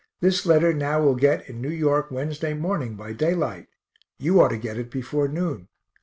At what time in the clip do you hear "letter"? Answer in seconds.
0.47-0.73